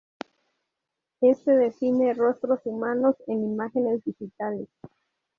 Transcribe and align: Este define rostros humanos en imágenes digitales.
Este 1.21 1.51
define 1.55 2.15
rostros 2.15 2.61
humanos 2.63 3.15
en 3.27 3.43
imágenes 3.43 4.03
digitales. 4.03 4.67